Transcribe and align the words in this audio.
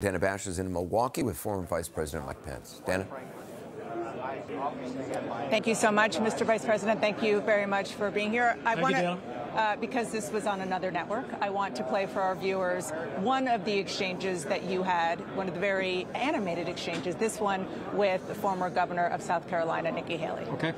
Dana 0.00 0.20
Bash 0.20 0.46
is 0.46 0.60
in 0.60 0.72
Milwaukee 0.72 1.24
with 1.24 1.36
former 1.36 1.66
Vice 1.66 1.88
President 1.88 2.24
Mike 2.24 2.44
Pence. 2.44 2.80
Dana? 2.86 3.04
Thank 5.50 5.66
you 5.66 5.74
so 5.74 5.90
much, 5.90 6.18
Mr. 6.18 6.46
Vice 6.46 6.64
President. 6.64 7.00
Thank 7.00 7.20
you 7.20 7.40
very 7.40 7.66
much 7.66 7.94
for 7.94 8.08
being 8.08 8.30
here. 8.30 8.56
I 8.64 8.80
want 8.80 8.94
to, 8.94 9.18
uh, 9.56 9.74
because 9.74 10.12
this 10.12 10.30
was 10.30 10.46
on 10.46 10.60
another 10.60 10.92
network, 10.92 11.26
I 11.40 11.50
want 11.50 11.74
to 11.74 11.82
play 11.82 12.06
for 12.06 12.22
our 12.22 12.36
viewers 12.36 12.92
one 13.18 13.48
of 13.48 13.64
the 13.64 13.76
exchanges 13.76 14.44
that 14.44 14.62
you 14.62 14.84
had, 14.84 15.18
one 15.36 15.48
of 15.48 15.54
the 15.54 15.60
very 15.60 16.06
animated 16.14 16.68
exchanges, 16.68 17.16
this 17.16 17.40
one 17.40 17.66
with 17.92 18.24
the 18.28 18.36
former 18.36 18.70
governor 18.70 19.06
of 19.06 19.20
South 19.20 19.48
Carolina, 19.48 19.90
Nikki 19.90 20.16
Haley. 20.16 20.44
Okay. 20.52 20.74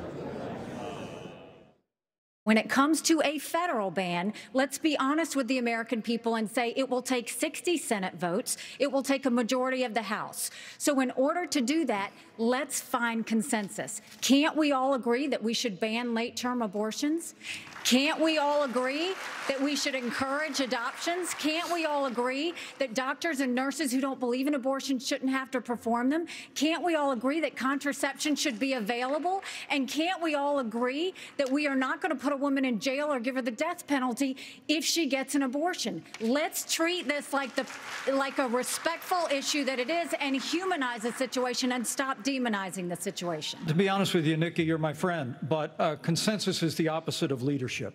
When 2.50 2.58
it 2.58 2.68
comes 2.68 3.00
to 3.02 3.22
a 3.22 3.38
federal 3.38 3.92
ban, 3.92 4.32
let's 4.54 4.76
be 4.76 4.98
honest 4.98 5.36
with 5.36 5.46
the 5.46 5.58
American 5.58 6.02
people 6.02 6.34
and 6.34 6.50
say 6.50 6.74
it 6.76 6.90
will 6.90 7.00
take 7.00 7.28
60 7.28 7.76
Senate 7.76 8.16
votes. 8.16 8.56
It 8.80 8.90
will 8.90 9.04
take 9.04 9.24
a 9.24 9.30
majority 9.30 9.84
of 9.84 9.94
the 9.94 10.02
House. 10.02 10.50
So 10.76 10.98
in 10.98 11.12
order 11.12 11.46
to 11.46 11.60
do 11.60 11.84
that, 11.84 12.10
let's 12.38 12.80
find 12.80 13.24
consensus. 13.24 14.02
Can't 14.20 14.56
we 14.56 14.72
all 14.72 14.94
agree 14.94 15.28
that 15.28 15.44
we 15.44 15.54
should 15.54 15.78
ban 15.78 16.12
late-term 16.12 16.60
abortions? 16.60 17.36
Can't 17.84 18.20
we 18.20 18.38
all 18.38 18.64
agree 18.64 19.14
that 19.48 19.60
we 19.60 19.74
should 19.74 19.94
encourage 19.94 20.60
adoptions? 20.60 21.34
Can't 21.34 21.72
we 21.72 21.86
all 21.86 22.06
agree 22.06 22.52
that 22.78 22.94
doctors 22.94 23.40
and 23.40 23.54
nurses 23.54 23.90
who 23.90 24.00
don't 24.00 24.20
believe 24.20 24.46
in 24.46 24.54
abortion 24.54 24.98
shouldn't 24.98 25.30
have 25.30 25.50
to 25.52 25.60
perform 25.60 26.10
them? 26.10 26.26
Can't 26.54 26.84
we 26.84 26.94
all 26.94 27.12
agree 27.12 27.40
that 27.40 27.56
contraception 27.56 28.36
should 28.36 28.58
be 28.58 28.74
available? 28.74 29.42
And 29.70 29.88
can't 29.88 30.22
we 30.22 30.34
all 30.34 30.58
agree 30.58 31.14
that 31.38 31.50
we 31.50 31.66
are 31.66 31.74
not 31.74 32.00
going 32.00 32.14
to 32.14 32.22
put 32.22 32.32
a 32.32 32.36
woman 32.40 32.64
in 32.64 32.80
jail 32.80 33.12
or 33.12 33.20
give 33.20 33.34
her 33.36 33.42
the 33.42 33.50
death 33.50 33.86
penalty 33.86 34.36
if 34.66 34.84
she 34.84 35.06
gets 35.06 35.34
an 35.34 35.42
abortion? 35.42 36.02
Let's 36.20 36.72
treat 36.72 37.06
this 37.06 37.32
like 37.32 37.54
the 37.54 37.66
like 38.12 38.38
a 38.38 38.48
respectful 38.48 39.28
issue 39.30 39.64
that 39.64 39.78
it 39.78 39.90
is 39.90 40.14
and 40.18 40.34
humanize 40.34 41.02
the 41.02 41.12
situation 41.12 41.72
and 41.72 41.86
stop 41.86 42.24
demonizing 42.24 42.88
the 42.88 42.96
situation. 42.96 43.64
To 43.66 43.74
be 43.74 43.88
honest 43.88 44.14
with 44.14 44.26
you, 44.26 44.36
Nikki, 44.36 44.64
you're 44.64 44.78
my 44.78 44.92
friend, 44.92 45.36
but 45.42 45.76
uh, 45.78 45.96
consensus 45.96 46.62
is 46.62 46.74
the 46.74 46.88
opposite 46.88 47.30
of 47.30 47.42
leadership. 47.42 47.94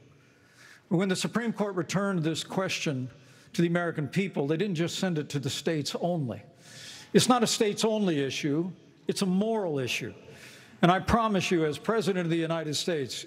When 0.89 1.09
the 1.09 1.15
Supreme 1.15 1.51
Court 1.51 1.75
returned 1.75 2.23
this 2.23 2.43
question 2.43 3.09
to 3.53 3.61
the 3.61 3.67
American 3.67 4.07
people, 4.07 4.47
they 4.47 4.57
didn't 4.57 4.75
just 4.75 4.99
send 4.99 5.17
it 5.17 5.29
to 5.29 5.39
the 5.39 5.49
states 5.49 5.95
only. 5.99 6.41
It's 7.13 7.27
not 7.27 7.41
a 7.43 7.47
states 7.47 7.83
only 7.83 8.19
issue, 8.19 8.71
it's 9.07 9.21
a 9.21 9.25
moral 9.25 9.79
issue. 9.79 10.13
And 10.81 10.91
I 10.91 10.99
promise 10.99 11.49
you, 11.49 11.65
as 11.65 11.77
President 11.77 12.25
of 12.25 12.29
the 12.29 12.37
United 12.37 12.75
States, 12.75 13.25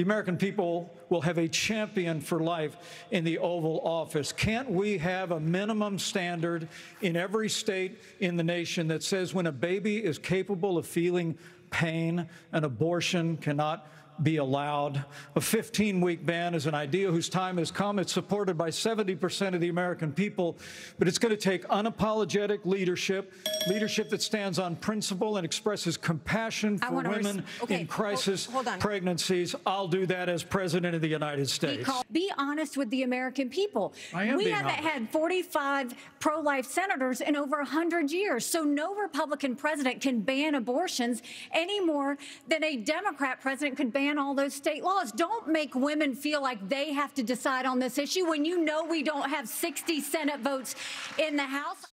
the 0.00 0.04
American 0.04 0.38
people 0.38 0.90
will 1.10 1.20
have 1.20 1.36
a 1.36 1.46
champion 1.46 2.22
for 2.22 2.40
life 2.40 3.04
in 3.10 3.22
the 3.22 3.36
Oval 3.36 3.82
Office. 3.84 4.32
Can't 4.32 4.70
we 4.70 4.96
have 4.96 5.30
a 5.30 5.38
minimum 5.38 5.98
standard 5.98 6.68
in 7.02 7.16
every 7.16 7.50
state 7.50 7.98
in 8.18 8.38
the 8.38 8.42
nation 8.42 8.88
that 8.88 9.02
says 9.02 9.34
when 9.34 9.46
a 9.46 9.52
baby 9.52 10.02
is 10.02 10.16
capable 10.16 10.78
of 10.78 10.86
feeling 10.86 11.36
pain, 11.68 12.26
an 12.52 12.64
abortion 12.64 13.36
cannot 13.36 13.86
be 14.22 14.36
allowed. 14.36 15.04
A 15.36 15.40
15 15.40 16.00
week 16.00 16.24
ban 16.24 16.54
is 16.54 16.66
an 16.66 16.74
idea 16.74 17.10
whose 17.10 17.28
time 17.28 17.56
has 17.58 17.70
come. 17.70 17.98
It's 17.98 18.12
supported 18.12 18.56
by 18.56 18.70
70% 18.70 19.54
of 19.54 19.60
the 19.60 19.68
American 19.68 20.12
people, 20.12 20.58
but 20.98 21.08
it's 21.08 21.18
going 21.18 21.34
to 21.34 21.40
take 21.40 21.66
unapologetic 21.68 22.64
leadership, 22.64 23.32
leadership 23.68 24.10
that 24.10 24.22
stands 24.22 24.58
on 24.58 24.76
principle 24.76 25.36
and 25.36 25.44
expresses 25.44 25.96
compassion 25.96 26.78
for 26.78 27.02
women 27.02 27.44
okay, 27.62 27.80
in 27.80 27.86
crisis 27.86 28.46
hold, 28.46 28.66
hold 28.66 28.80
pregnancies. 28.80 29.54
I'll 29.66 29.88
do 29.88 30.06
that 30.06 30.28
as 30.28 30.42
President 30.42 30.94
of 30.94 31.00
the 31.00 31.08
United 31.08 31.48
States. 31.48 31.88
Be 32.12 32.30
honest 32.36 32.76
with 32.76 32.90
the 32.90 33.02
American 33.02 33.48
people. 33.48 33.94
I 34.12 34.24
am 34.24 34.36
we 34.36 34.50
haven't 34.50 34.72
honest. 34.72 34.88
had 34.88 35.10
45 35.10 35.94
pro 36.18 36.40
life 36.40 36.66
senators 36.66 37.20
in 37.20 37.36
over 37.36 37.58
100 37.58 38.10
years, 38.10 38.44
so 38.44 38.62
no 38.62 38.94
Republican 38.94 39.56
president 39.56 40.00
can 40.00 40.20
ban 40.20 40.54
abortions 40.54 41.22
any 41.52 41.80
more 41.80 42.18
than 42.48 42.64
a 42.64 42.76
Democrat 42.76 43.40
president 43.40 43.76
could 43.76 43.92
ban 43.92 44.09
all 44.18 44.34
those 44.34 44.54
state 44.54 44.82
laws. 44.82 45.12
Don't 45.12 45.48
make 45.48 45.74
women 45.74 46.14
feel 46.14 46.42
like 46.42 46.68
they 46.68 46.92
have 46.92 47.14
to 47.14 47.22
decide 47.22 47.66
on 47.66 47.78
this 47.78 47.98
issue 47.98 48.28
when 48.28 48.44
you 48.44 48.64
know 48.64 48.84
we 48.84 49.02
don't 49.02 49.30
have 49.30 49.48
60 49.48 50.00
Senate 50.00 50.40
votes 50.40 50.74
in 51.18 51.36
the 51.36 51.44
House. 51.44 51.86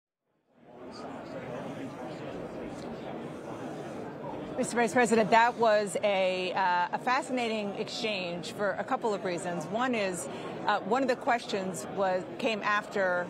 Mr. 4.57 4.75
Vice 4.75 4.93
President, 4.93 5.29
that 5.31 5.57
was 5.57 5.97
a, 6.01 6.53
uh, 6.53 6.87
a, 6.93 6.97
fascinating 6.97 7.71
exchange 7.71 8.53
for 8.53 8.71
a 8.79 8.85
couple 8.85 9.13
of 9.13 9.25
reasons. 9.25 9.65
One 9.65 9.93
is 9.93 10.29
uh, 10.65 10.79
one 10.79 11.01
of 11.01 11.09
the 11.09 11.17
questions 11.17 11.85
was 11.97 12.23
came 12.37 12.63
after 12.63 13.27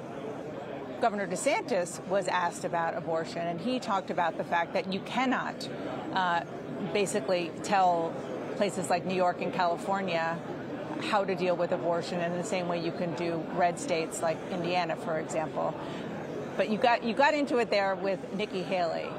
Governor 1.01 1.25
DeSantis 1.25 2.05
was 2.07 2.27
asked 2.27 2.63
about 2.63 2.95
abortion, 2.95 3.39
and 3.39 3.59
he 3.59 3.79
talked 3.79 4.11
about 4.11 4.37
the 4.37 4.43
fact 4.43 4.73
that 4.73 4.93
you 4.93 4.99
cannot 4.99 5.67
uh, 6.13 6.41
basically 6.93 7.51
tell 7.63 8.13
places 8.55 8.89
like 8.89 9.05
New 9.05 9.15
York 9.15 9.41
and 9.41 9.53
California 9.53 10.37
how 11.01 11.23
to 11.23 11.35
deal 11.35 11.55
with 11.55 11.71
abortion 11.71 12.21
in 12.21 12.33
the 12.33 12.43
same 12.43 12.67
way 12.67 12.83
you 12.83 12.91
can 12.91 13.13
do 13.15 13.43
red 13.53 13.79
states 13.79 14.21
like 14.21 14.37
Indiana, 14.51 14.95
for 14.95 15.19
example. 15.19 15.75
But 16.57 16.69
you 16.69 16.77
got 16.77 17.03
you 17.03 17.13
got 17.13 17.33
into 17.33 17.57
it 17.57 17.69
there 17.69 17.95
with 17.95 18.33
Nikki 18.33 18.63
Haley. 18.63 19.09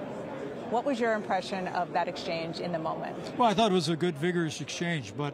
What 0.71 0.85
was 0.85 0.99
your 0.99 1.13
impression 1.13 1.69
of 1.69 1.93
that 1.93 2.09
exchange 2.09 2.59
in 2.59 2.73
the 2.73 2.79
moment? 2.79 3.17
Well, 3.39 3.49
I 3.49 3.55
thought 3.55 3.71
it 3.71 3.75
was 3.75 3.89
a 3.89 3.95
good, 3.95 4.19
vigorous 4.19 4.61
exchange, 4.61 5.13
but 5.17 5.33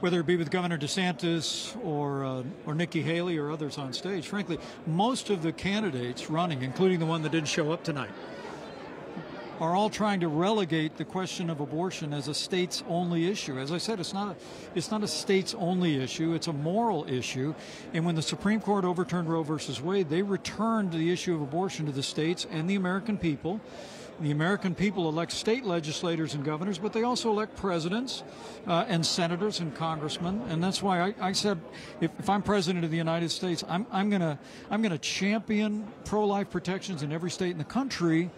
whether 0.00 0.20
it 0.20 0.26
be 0.26 0.36
with 0.36 0.50
Governor 0.50 0.76
DeSantis 0.76 1.74
or 1.82 2.24
uh, 2.24 2.42
or 2.66 2.74
Nikki 2.74 3.00
Haley 3.00 3.38
or 3.38 3.50
others 3.50 3.78
on 3.78 3.92
stage, 3.92 4.26
frankly, 4.26 4.58
most 4.86 5.30
of 5.30 5.42
the 5.42 5.52
candidates 5.52 6.28
running, 6.28 6.62
including 6.62 6.98
the 6.98 7.06
one 7.06 7.22
that 7.22 7.32
didn't 7.32 7.48
show 7.48 7.72
up 7.72 7.84
tonight, 7.84 8.10
are 9.60 9.74
all 9.74 9.88
trying 9.88 10.20
to 10.20 10.28
relegate 10.28 10.96
the 10.96 11.04
question 11.04 11.48
of 11.48 11.60
abortion 11.60 12.12
as 12.12 12.28
a 12.28 12.34
states 12.34 12.82
only 12.88 13.26
issue. 13.26 13.58
As 13.58 13.72
I 13.72 13.78
said, 13.78 14.00
it's 14.00 14.12
not 14.12 14.28
a, 14.28 14.36
it's 14.74 14.90
not 14.90 15.02
a 15.02 15.08
states 15.08 15.54
only 15.58 16.00
issue, 16.02 16.34
it's 16.34 16.46
a 16.46 16.52
moral 16.52 17.08
issue. 17.08 17.54
And 17.94 18.04
when 18.04 18.14
the 18.14 18.22
Supreme 18.22 18.60
Court 18.60 18.84
overturned 18.84 19.30
Roe 19.30 19.42
versus 19.42 19.80
Wade, 19.80 20.08
they 20.08 20.22
returned 20.22 20.92
the 20.92 21.10
issue 21.10 21.34
of 21.34 21.40
abortion 21.40 21.86
to 21.86 21.92
the 21.92 22.02
states 22.02 22.46
and 22.50 22.68
the 22.68 22.74
American 22.74 23.16
people. 23.16 23.60
The 24.18 24.30
American 24.30 24.74
people 24.74 25.10
elect 25.10 25.30
state 25.30 25.64
legislators 25.64 26.32
and 26.32 26.42
governors, 26.42 26.78
but 26.78 26.94
they 26.94 27.02
also 27.02 27.30
elect 27.30 27.54
presidents 27.54 28.22
uh, 28.66 28.86
and 28.88 29.04
senators 29.04 29.60
and 29.60 29.74
congressmen. 29.74 30.40
And 30.48 30.64
that's 30.64 30.82
why 30.82 31.08
I, 31.08 31.14
I 31.20 31.32
said, 31.32 31.60
if, 32.00 32.10
if, 32.18 32.30
I'm 32.30 32.42
president 32.42 32.82
of 32.82 32.90
the 32.90 32.96
United 32.96 33.30
States, 33.30 33.62
I'm, 33.68 33.86
I'm 33.92 34.08
going 34.08 34.38
I'm 34.70 34.80
going 34.80 34.92
to 34.92 34.98
champion 34.98 35.86
pro-life 36.06 36.48
protections 36.48 37.02
in 37.02 37.12
every 37.12 37.30
state 37.30 37.50
in 37.50 37.58
the 37.58 37.64
country 37.64 38.30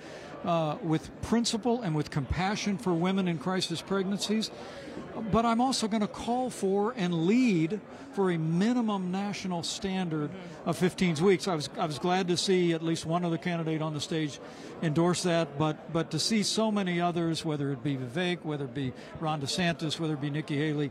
uh, 0.44 0.76
with 0.82 1.10
principle 1.22 1.82
and 1.82 1.94
with 1.94 2.10
compassion 2.10 2.78
for 2.78 2.92
women 2.92 3.28
in 3.28 3.38
crisis 3.38 3.82
pregnancies. 3.82 4.50
But 5.30 5.44
I'm 5.44 5.60
also 5.60 5.88
going 5.88 6.00
to 6.00 6.08
call 6.08 6.50
for 6.50 6.94
and 6.96 7.26
lead 7.26 7.80
for 8.12 8.30
a 8.30 8.38
minimum 8.38 9.10
national 9.12 9.62
standard 9.62 10.30
of 10.66 10.76
15 10.76 11.16
weeks. 11.16 11.46
I 11.46 11.54
was 11.54 11.68
I 11.78 11.86
was 11.86 11.98
glad 11.98 12.28
to 12.28 12.36
see 12.36 12.72
at 12.72 12.82
least 12.82 13.06
one 13.06 13.24
other 13.24 13.38
candidate 13.38 13.80
on 13.80 13.94
the 13.94 14.00
stage 14.00 14.40
endorse 14.82 15.22
that, 15.22 15.58
but 15.58 15.92
but 15.92 16.10
to 16.10 16.18
see 16.18 16.42
so 16.42 16.72
many 16.72 17.00
others, 17.00 17.44
whether 17.44 17.70
it 17.72 17.82
be 17.82 17.96
Vivek, 17.96 18.44
whether 18.44 18.64
it 18.64 18.74
be 18.74 18.92
Ron 19.20 19.40
DeSantis, 19.40 20.00
whether 20.00 20.14
it 20.14 20.20
be 20.20 20.30
Nikki 20.30 20.56
Haley, 20.56 20.90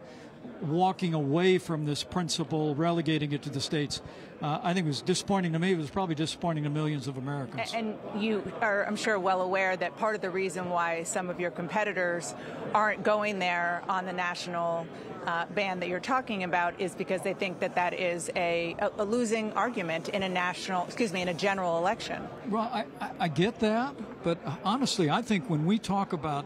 walking 0.62 1.14
away 1.14 1.58
from 1.58 1.86
this 1.86 2.04
principle, 2.04 2.76
relegating 2.76 3.32
it 3.32 3.42
to 3.44 3.50
the 3.50 3.62
states, 3.62 4.02
uh, 4.42 4.60
I 4.62 4.74
think 4.74 4.86
it 4.86 4.90
was 4.90 5.02
disappointing 5.02 5.54
to 5.54 5.60
me. 5.60 5.72
It 5.72 5.78
was 5.78 5.90
probably 5.90 6.16
disappointing 6.16 6.64
to 6.66 6.70
millions 6.70 7.08
of 7.08 7.18
Americans. 7.18 7.72
And 7.74 7.98
you 8.16 8.44
are, 8.62 8.86
I'm 8.86 8.96
sure, 8.96 9.18
well 9.20 9.42
aware 9.42 9.76
that 9.76 9.98
part 9.98 10.16
of 10.16 10.22
the 10.22 10.30
reason 10.30 10.70
why 10.70 11.04
some 11.04 11.30
of 11.30 11.40
your 11.40 11.50
competitors 11.50 12.36
aren't 12.74 13.04
going 13.04 13.40
there 13.40 13.84
on 13.90 14.06
the 14.06 14.14
national 14.14 14.86
uh, 15.26 15.46
ban 15.48 15.80
that 15.80 15.90
you're 15.90 16.00
talking 16.00 16.44
about 16.44 16.80
is 16.80 16.94
because 16.96 17.22
they 17.22 17.34
think 17.34 17.60
that 17.60 17.76
that 17.76 17.94
is 17.94 18.30
a, 18.36 18.76
a, 18.80 19.04
losing 19.04 19.52
argument 19.54 20.10
in 20.10 20.24
a 20.24 20.30
national, 20.30 20.86
excuse 20.86 21.12
me, 21.12 21.22
in 21.22 21.28
a 21.28 21.34
general 21.34 21.78
election. 21.78 22.26
Well, 22.50 22.70
I, 22.72 22.86
I, 23.02 23.12
I 23.22 23.28
get 23.28 23.60
that, 23.60 23.96
but 24.24 24.38
honestly, 24.64 25.10
I 25.10 25.22
think 25.22 25.50
when 25.50 25.66
we 25.66 25.80
talk 25.80 26.14
about 26.14 26.46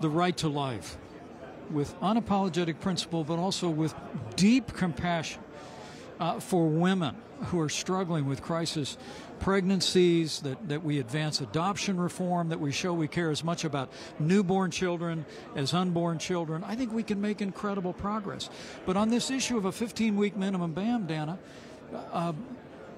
the 0.00 0.08
right 0.08 0.36
to 0.38 0.48
life, 0.48 0.96
with 1.72 1.98
unapologetic 2.00 2.80
principle, 2.80 3.24
but 3.24 3.38
also 3.38 3.68
with 3.68 3.94
deep 4.36 4.72
compassion 4.72 5.42
uh, 6.20 6.38
for 6.40 6.68
women 6.68 7.16
who 7.46 7.60
are 7.60 7.68
struggling 7.68 8.26
with 8.26 8.42
crisis 8.42 8.96
pregnancies, 9.40 10.40
that, 10.40 10.68
that 10.68 10.84
we 10.84 11.00
advance 11.00 11.40
adoption 11.40 11.98
reform, 11.98 12.48
that 12.50 12.60
we 12.60 12.70
show 12.70 12.92
we 12.92 13.08
care 13.08 13.30
as 13.30 13.42
much 13.42 13.64
about 13.64 13.90
newborn 14.20 14.70
children 14.70 15.26
as 15.56 15.74
unborn 15.74 16.18
children. 16.18 16.62
I 16.62 16.76
think 16.76 16.92
we 16.92 17.02
can 17.02 17.20
make 17.20 17.42
incredible 17.42 17.92
progress. 17.92 18.48
But 18.86 18.96
on 18.96 19.10
this 19.10 19.30
issue 19.32 19.56
of 19.56 19.64
a 19.64 19.72
15 19.72 20.16
week 20.16 20.36
minimum 20.36 20.72
ban, 20.72 21.06
Dana, 21.06 21.38
uh, 22.12 22.32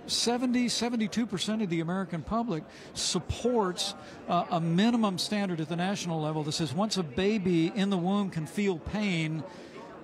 70, 0.06 0.67
72% 0.67 1.62
of 1.62 1.71
the 1.71 1.81
American 1.81 2.23
public 2.23 2.65
supports 2.93 3.95
uh, 4.29 4.45
a 4.51 4.61
minimum 4.61 5.19
standard 5.19 5.61
at 5.61 5.69
the 5.69 5.77
national 5.77 6.21
level 6.21 6.43
that 6.45 6.53
says 6.53 6.75
once 6.75 6.97
a 6.97 7.03
baby 7.03 7.73
in 7.75 7.91
the 7.91 7.99
womb 7.99 8.31
can 8.31 8.47
feel 8.47 8.79
pain, 8.79 9.43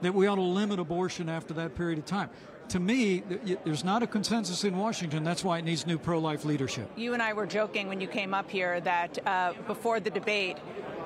that 0.03 0.15
we 0.15 0.27
ought 0.27 0.37
to 0.37 0.43
limit 0.43 0.79
abortion 0.79 1.29
after 1.29 1.55
that 1.55 1.75
period 1.75 1.99
of 1.99 2.07
time. 2.07 2.31
to 2.71 2.79
me, 2.79 3.23
there's 3.65 3.83
not 3.83 4.03
a 4.03 4.07
consensus 4.07 4.63
in 4.63 4.79
Washington. 4.79 5.25
That's 5.25 5.43
why 5.43 5.59
it 5.59 5.65
needs 5.65 5.87
new 5.87 5.99
pro 5.99 6.19
life 6.21 6.45
leadership. 6.45 6.89
You 6.97 7.15
and 7.15 7.23
I 7.23 7.33
were 7.33 7.47
joking 7.47 7.89
when 7.89 8.01
you 8.01 8.07
came 8.07 8.33
up 8.33 8.49
here 8.49 8.81
that 8.81 9.19
uh, 9.27 9.55
before 9.67 9.99
the 9.99 10.11
debate, 10.11 10.57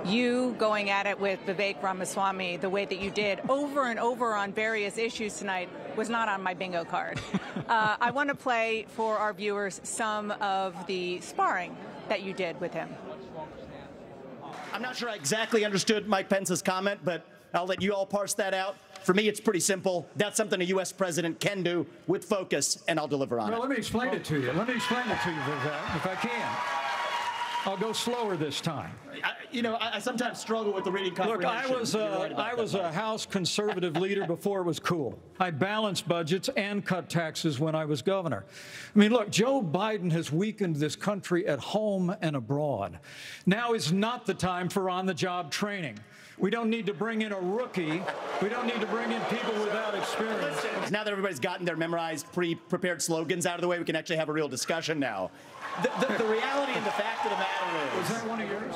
you 0.04 0.54
going 0.58 0.90
at 0.90 1.06
it 1.06 1.18
with 1.18 1.40
Vivek 1.46 1.82
Ramaswamy 1.82 2.58
the 2.58 2.68
way 2.68 2.84
that 2.84 2.98
you 2.98 3.10
did 3.10 3.40
over 3.48 3.86
and 3.86 3.98
over 3.98 4.34
on 4.34 4.52
various 4.52 4.98
issues 4.98 5.38
tonight 5.38 5.70
was 5.96 6.08
not 6.08 6.28
on 6.28 6.42
my 6.42 6.54
bingo 6.54 6.84
card. 6.84 7.20
uh, 7.68 7.96
I 8.00 8.10
want 8.10 8.28
to 8.28 8.34
play 8.34 8.86
for 8.90 9.16
our 9.18 9.32
viewers 9.32 9.80
some 9.84 10.30
of 10.40 10.74
the 10.86 11.20
sparring 11.20 11.76
that 12.08 12.22
you 12.22 12.32
did 12.32 12.60
with 12.60 12.72
him. 12.72 12.88
I'm 14.72 14.82
not 14.82 14.96
sure 14.96 15.08
I 15.08 15.14
exactly 15.14 15.64
understood 15.64 16.08
Mike 16.08 16.28
Pence's 16.28 16.60
comment, 16.60 17.00
but 17.04 17.24
I'll 17.52 17.66
let 17.66 17.80
you 17.80 17.94
all 17.94 18.06
parse 18.06 18.34
that 18.34 18.54
out. 18.54 18.76
For 19.04 19.14
me, 19.14 19.28
it's 19.28 19.38
pretty 19.40 19.60
simple. 19.60 20.08
That's 20.16 20.36
something 20.36 20.60
a 20.60 20.64
U.S. 20.64 20.90
president 20.90 21.38
can 21.38 21.62
do 21.62 21.86
with 22.06 22.24
focus, 22.24 22.82
and 22.88 22.98
I'll 22.98 23.06
deliver 23.06 23.38
on 23.38 23.50
Well, 23.50 23.58
it. 23.58 23.60
let 23.60 23.70
me 23.70 23.76
explain 23.76 24.12
it 24.14 24.24
to 24.24 24.40
you. 24.40 24.50
Let 24.52 24.66
me 24.66 24.74
explain 24.74 25.08
it 25.08 25.20
to 25.22 25.30
you, 25.30 25.36
Vivek, 25.36 25.96
if 25.96 26.06
I 26.06 26.14
can. 26.16 26.83
I'll 27.66 27.76
go 27.78 27.92
slower 27.92 28.36
this 28.36 28.60
time. 28.60 28.90
I, 29.22 29.32
you 29.50 29.62
know, 29.62 29.76
I, 29.76 29.96
I 29.96 29.98
sometimes 29.98 30.38
struggle 30.38 30.72
with 30.72 30.84
the 30.84 30.92
reading 30.92 31.14
comprehension. 31.14 31.50
Look, 31.50 31.76
I 31.76 31.80
was 31.80 31.94
a, 31.94 32.04
uh, 32.04 32.18
right 32.18 32.32
about 32.32 32.46
I 32.46 32.54
that. 32.54 32.60
was 32.60 32.74
a 32.74 32.92
House 32.92 33.24
conservative 33.24 33.96
leader 33.96 34.26
before 34.26 34.60
it 34.60 34.64
was 34.64 34.78
cool. 34.78 35.18
I 35.40 35.50
balanced 35.50 36.06
budgets 36.06 36.50
and 36.56 36.84
cut 36.84 37.08
taxes 37.08 37.58
when 37.58 37.74
I 37.74 37.86
was 37.86 38.02
governor. 38.02 38.44
I 38.94 38.98
mean, 38.98 39.12
look, 39.12 39.30
Joe 39.30 39.62
Biden 39.62 40.12
has 40.12 40.30
weakened 40.30 40.76
this 40.76 40.94
country 40.94 41.46
at 41.46 41.58
home 41.58 42.14
and 42.20 42.36
abroad. 42.36 42.98
Now 43.46 43.72
is 43.72 43.92
not 43.92 44.26
the 44.26 44.34
time 44.34 44.68
for 44.68 44.90
on-the-job 44.90 45.50
training. 45.50 45.98
We 46.38 46.50
don't 46.50 46.68
need 46.68 46.86
to 46.86 46.94
bring 46.94 47.22
in 47.22 47.32
a 47.32 47.38
rookie. 47.38 48.02
We 48.42 48.48
don't 48.48 48.66
need 48.66 48.80
to 48.80 48.86
bring 48.86 49.12
in 49.12 49.20
people 49.22 49.54
without 49.60 49.94
experience. 49.94 50.90
Now 50.90 51.04
that 51.04 51.10
everybody's 51.10 51.38
gotten 51.38 51.64
their 51.64 51.76
memorized, 51.76 52.30
pre-prepared 52.32 53.00
slogans 53.00 53.46
out 53.46 53.54
of 53.54 53.60
the 53.60 53.68
way, 53.68 53.78
we 53.78 53.84
can 53.84 53.94
actually 53.96 54.16
have 54.16 54.28
a 54.28 54.32
real 54.32 54.48
discussion 54.48 54.98
now. 54.98 55.30
The, 55.82 55.90
the, 56.00 56.18
the 56.18 56.28
reality 56.28 56.72
and 56.72 56.84
the 56.84 56.90
fact 56.90 57.24
of 57.24 57.30
the 57.30 57.36
matter 57.36 57.86
is. 57.86 57.98
Was 57.98 58.10
is. 58.10 58.16
that 58.16 58.28
one 58.28 58.40
of 58.40 58.50
yours? 58.50 58.74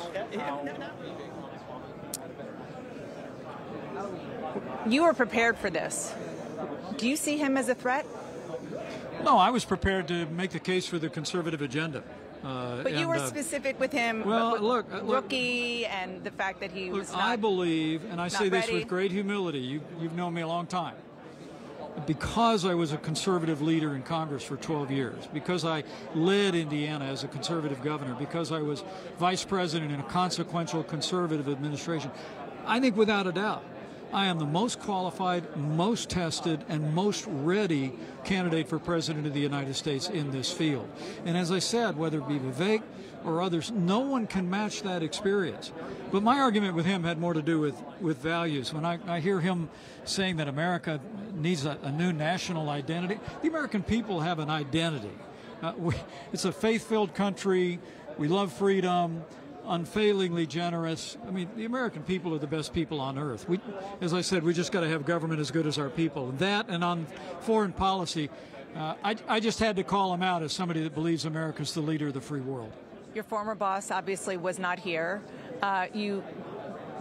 You 4.87 5.03
were 5.03 5.15
prepared 5.15 5.59
for 5.59 5.71
this. 5.71 6.15
Do 6.97 7.09
you 7.09 7.17
see 7.17 7.37
him 7.39 7.57
as 7.57 7.69
a 7.69 7.75
threat? 7.75 8.07
No, 9.25 9.37
I 9.37 9.51
was 9.51 9.65
prepared 9.65 10.09
to 10.09 10.27
make 10.27 10.51
the 10.51 10.61
case 10.61 10.87
for 10.87 10.99
the 10.99 11.09
conservative 11.09 11.61
agenda. 11.61 12.03
Uh, 12.45 12.83
But 12.83 12.97
you 12.97 13.09
were 13.09 13.17
uh, 13.17 13.27
specific 13.27 13.79
with 13.81 13.93
him. 13.93 14.25
well, 14.25 14.53
with 14.53 14.63
look, 14.63 14.87
uh, 14.93 15.01
look- 15.01 15.25
rookie 15.25 15.87
and 15.87 16.23
the 16.25 16.31
fact 16.31 16.61
that 16.61 16.71
he 16.73 16.91
Look, 16.91 17.01
was 17.01 17.13
not. 17.13 17.21
I 17.23 17.37
believe, 17.37 18.05
and 18.11 18.21
I 18.21 18.29
say 18.29 18.49
this 18.49 18.67
ready. 18.67 18.79
with 18.79 18.89
great 18.89 19.11
humility, 19.11 19.59
you, 19.59 19.81
you've 20.01 20.15
known 20.15 20.35
me 20.35 20.43
a 20.43 20.49
long 20.49 20.67
time. 20.67 20.95
Because 22.07 22.65
I 22.65 22.75
was 22.75 22.93
a 22.93 22.97
conservative 22.97 23.61
leader 23.61 23.97
in 23.97 24.03
Congress 24.03 24.45
for 24.45 24.57
12 24.57 24.91
years, 24.93 25.27
because 25.35 25.65
I 25.65 25.83
led 26.15 26.55
Indiana 26.55 27.07
as 27.07 27.25
a 27.25 27.29
conservative 27.29 27.83
governor, 27.83 28.15
because 28.15 28.53
I 28.53 28.61
was 28.61 28.85
vice 29.19 29.45
president 29.45 29.91
in 29.91 29.99
a 29.99 30.05
consequential 30.05 30.85
conservative 30.85 31.49
administration, 31.49 32.13
I 32.67 32.79
think 32.79 32.97
without 32.97 33.27
a 33.27 33.33
doubt, 33.33 33.65
I 34.13 34.27
am 34.27 34.39
the 34.39 34.47
most 34.47 34.81
qualified, 34.81 35.55
most 35.57 36.09
tested, 36.09 36.65
and 36.69 36.95
most 36.95 37.27
ready 37.27 37.93
candidate 38.25 38.69
for 38.69 38.79
president 38.79 39.27
of 39.27 39.35
the 39.35 39.41
United 39.41 39.75
States 39.75 40.09
in 40.09 40.31
this 40.31 40.51
field. 40.51 40.89
And 41.27 41.37
as 41.37 41.53
I 41.53 41.59
said, 41.59 41.97
whether 41.97 42.19
it 42.19 42.29
be 42.29 42.39
Vivek 42.39 42.83
or 43.25 43.43
others, 43.43 43.71
no 43.71 44.01
one 44.01 44.27
can 44.27 44.49
match 44.49 44.83
that 44.83 45.03
experience. 45.03 45.73
But 46.11 46.23
my 46.23 46.41
argument 46.41 46.75
with 46.75 46.87
him 46.87 47.05
had 47.05 47.19
more 47.19 47.35
to 47.35 47.43
do 47.43 47.61
with, 47.61 47.77
with 48.01 48.19
values. 48.19 48.73
When 48.73 48.87
I, 48.87 48.99
I 49.07 49.21
hear 49.21 49.41
him 49.41 49.69
saying 50.05 50.37
that 50.37 50.49
America 50.49 51.01
needs 51.35 51.67
a, 51.67 51.79
a 51.83 51.93
new 51.93 52.13
national 52.13 52.71
identity, 52.71 53.21
the 53.43 53.49
American 53.49 53.83
people 53.83 54.21
have 54.21 54.39
an 54.39 54.49
identity. 54.49 55.17
Uh, 55.63 55.73
we, 55.77 55.95
it's 56.33 56.47
a 56.47 56.53
faith 56.53 56.89
filled 56.89 57.15
country. 57.15 57.79
We 58.17 58.29
love 58.29 58.53
freedom, 58.53 59.23
unfailingly 59.69 60.47
generous. 60.47 61.17
I 61.27 61.31
mean, 61.31 61.49
the 61.57 61.65
American 61.65 62.03
people 62.03 62.35
are 62.35 62.39
the 62.39 62.47
best 62.47 62.73
people 62.73 63.01
on 63.01 63.19
earth. 63.19 63.49
We, 63.49 63.61
as 64.01 64.15
I 64.15 64.23
said, 64.23 64.43
we 64.43 64.55
just 64.55 64.73
got 64.73 64.81
to 64.81 64.89
have 64.89 65.05
government 65.05 65.41
as 65.41 65.51
good 65.51 65.67
as 65.67 65.79
our 65.79 65.91
people. 65.91 66.33
That 66.39 66.69
and 66.69 66.83
on 66.83 67.07
foreign 67.41 67.73
policy, 67.73 68.31
uh, 68.75 68.95
I, 69.05 69.17
I 69.29 69.41
just 69.41 69.59
had 69.59 69.77
to 69.77 69.85
call 69.85 70.13
him 70.13 70.23
out 70.23 70.43
as 70.43 70.53
somebody 70.53 70.83
that 70.83 70.95
believes 70.95 71.25
America's 71.25 71.75
the 71.75 71.81
leader 71.81 72.09
of 72.09 72.15
the 72.15 72.21
free 72.21 72.41
world. 72.41 72.73
Your 73.15 73.25
former 73.25 73.55
boss 73.55 73.91
obviously 73.91 74.37
was 74.37 74.59
not 74.59 74.79
here. 74.79 75.23
Uh, 75.63 75.87
you 75.93 76.23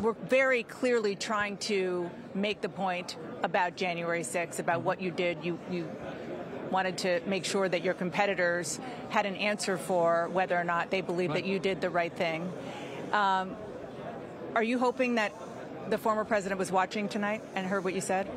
were 0.01 0.13
very 0.13 0.63
clearly 0.63 1.15
trying 1.15 1.57
to 1.57 2.09
make 2.33 2.61
the 2.61 2.69
point 2.69 3.17
about 3.43 3.75
January 3.75 4.21
6th, 4.21 4.59
about 4.59 4.81
what 4.81 5.01
you 5.01 5.11
did. 5.11 5.43
You, 5.43 5.59
you 5.69 5.89
wanted 6.71 6.97
to 6.99 7.21
make 7.25 7.45
sure 7.45 7.67
that 7.67 7.83
your 7.83 7.93
competitors 7.93 8.79
had 9.09 9.25
an 9.25 9.35
answer 9.35 9.77
for 9.77 10.29
whether 10.31 10.57
or 10.57 10.63
not 10.63 10.89
they 10.91 11.01
believe 11.01 11.29
Right. 11.31 11.43
that 11.43 11.49
you 11.49 11.59
did 11.59 11.81
the 11.81 11.89
right 11.89 12.13
thing. 12.13 12.51
Um, 13.11 13.55
are 14.55 14.63
you 14.63 14.79
hoping 14.79 15.15
that 15.15 15.31
the 15.89 15.97
former 15.97 16.25
president 16.25 16.59
was 16.59 16.71
watching 16.71 17.07
tonight 17.07 17.41
and 17.55 17.65
heard 17.65 17.83
what 17.83 17.93
you 17.93 18.01
said? 18.01 18.27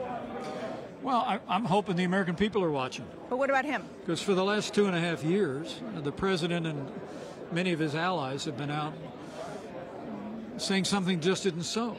Well, 1.03 1.25
I, 1.27 1.41
I'm 1.49 1.65
hoping 1.65 1.97
the 1.97 2.05
American 2.05 2.37
people 2.37 2.63
are 2.63 2.71
watching. 2.71 3.07
But 3.31 3.39
what 3.39 3.49
about 3.49 3.65
him? 3.65 3.85
Because 4.01 4.21
for 4.21 4.35
the 4.35 4.45
last 4.45 4.75
two 4.75 4.87
and 4.87 4.95
a 4.95 5.01
half 5.01 5.25
years, 5.25 5.81
the 5.97 6.13
president 6.13 6.67
and 6.67 6.91
many 7.51 7.73
of 7.73 7.79
his 7.79 7.95
allies 7.95 8.45
have 8.45 8.57
been 8.57 8.71
out 8.71 8.93
saying 10.59 10.85
something 10.85 11.21
just 11.21 11.47
isn't 11.47 11.63
so. 11.63 11.97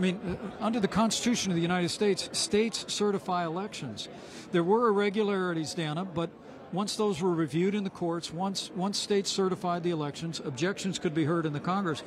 I 0.00 0.02
mean, 0.02 0.18
uh, 0.24 0.64
under 0.64 0.80
the 0.80 0.88
Constitution 0.88 1.52
of 1.52 1.56
the 1.56 1.62
United 1.62 1.90
States, 1.90 2.30
states 2.32 2.86
certify 2.90 3.44
elections. 3.44 4.08
There 4.50 4.64
were 4.64 4.88
irregularities, 4.88 5.74
Dana, 5.74 6.06
but 6.06 6.30
once 6.72 6.96
those 6.96 7.20
were 7.20 7.34
reviewed 7.34 7.74
in 7.74 7.84
the 7.84 7.90
courts, 7.90 8.32
once 8.32 8.70
once 8.74 8.96
states 8.96 9.30
certified 9.30 9.82
the 9.82 9.90
elections, 9.90 10.40
objections 10.42 10.98
could 10.98 11.12
be 11.12 11.24
heard 11.24 11.44
in 11.44 11.52
the 11.52 11.60
Congress. 11.60 12.02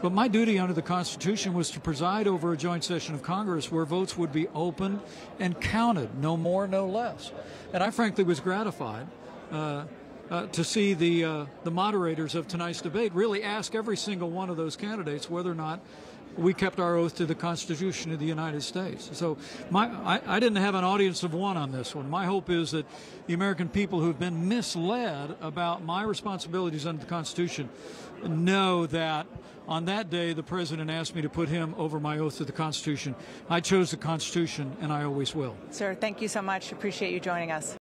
But 0.00 0.12
my 0.12 0.28
duty 0.28 0.58
under 0.58 0.72
the 0.72 0.80
Constitution 0.80 1.52
was 1.52 1.70
to 1.72 1.80
preside 1.80 2.26
over 2.26 2.54
a 2.54 2.56
joint 2.56 2.84
session 2.84 3.14
of 3.14 3.22
Congress 3.22 3.70
where 3.70 3.84
votes 3.84 4.16
would 4.16 4.32
be 4.32 4.48
opened 4.54 5.00
and 5.38 5.60
counted, 5.60 6.18
no 6.18 6.38
more, 6.38 6.66
no 6.66 6.86
less. 6.86 7.32
And 7.74 7.82
I 7.82 7.90
frankly 7.90 8.24
was 8.24 8.40
gratified 8.40 9.08
uh, 9.52 9.84
uh, 10.30 10.46
to 10.46 10.64
see 10.64 10.94
the 10.94 11.24
uh, 11.24 11.46
the 11.64 11.70
moderators 11.70 12.34
of 12.34 12.48
tonight's 12.48 12.80
debate 12.80 13.12
really 13.12 13.42
ask 13.42 13.74
every 13.74 13.98
single 13.98 14.30
one 14.30 14.48
of 14.48 14.56
those 14.56 14.74
candidates 14.74 15.28
whether 15.28 15.50
or 15.50 15.54
not 15.54 15.80
we 16.36 16.54
kept 16.54 16.78
our 16.80 16.96
oath 16.96 17.16
to 17.16 17.26
the 17.26 17.34
Constitution 17.34 18.12
of 18.12 18.18
the 18.18 18.26
United 18.26 18.62
States. 18.62 19.10
So 19.12 19.38
my, 19.70 19.86
I, 19.88 20.20
I 20.26 20.40
didn't 20.40 20.56
have 20.56 20.74
an 20.74 20.84
audience 20.84 21.22
of 21.22 21.34
one 21.34 21.56
on 21.56 21.72
this 21.72 21.94
one. 21.94 22.08
My 22.08 22.26
hope 22.26 22.50
is 22.50 22.70
that 22.72 22.86
the 23.26 23.34
American 23.34 23.68
people 23.68 24.00
who 24.00 24.06
have 24.08 24.18
been 24.18 24.48
misled 24.48 25.36
about 25.40 25.84
my 25.84 26.02
responsibilities 26.02 26.86
under 26.86 27.00
the 27.00 27.08
Constitution 27.08 27.68
know 28.24 28.86
that 28.86 29.26
on 29.68 29.86
that 29.86 30.10
day 30.10 30.32
the 30.32 30.42
president 30.42 30.90
asked 30.90 31.14
me 31.14 31.22
to 31.22 31.28
put 31.28 31.48
him 31.48 31.74
over 31.76 31.98
my 31.98 32.18
oath 32.18 32.36
to 32.38 32.44
the 32.44 32.52
Constitution. 32.52 33.14
I 33.50 33.60
chose 33.60 33.90
the 33.90 33.96
Constitution 33.96 34.76
and 34.80 34.92
I 34.92 35.04
always 35.04 35.34
will. 35.34 35.56
Sir, 35.70 35.94
thank 35.94 36.20
you 36.20 36.28
so 36.28 36.42
much. 36.42 36.72
Appreciate 36.72 37.12
you 37.12 37.20
joining 37.20 37.50
us. 37.50 37.74